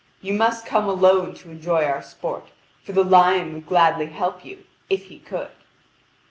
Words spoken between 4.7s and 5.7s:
if he could."